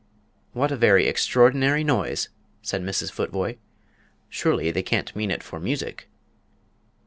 [0.53, 2.29] "What a very extraordinary noise!"
[2.63, 3.11] said Mrs.
[3.11, 3.59] Futvoye;
[4.29, 6.07] "surely they can't mean it for music?"